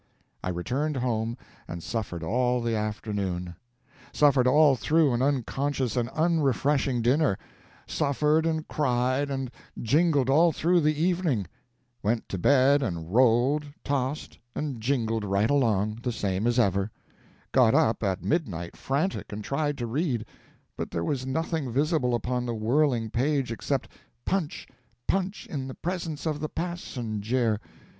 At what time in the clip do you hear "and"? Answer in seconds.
1.67-1.83, 5.95-6.09, 8.47-8.67, 9.29-9.51, 12.81-13.13, 14.55-14.81, 19.31-19.43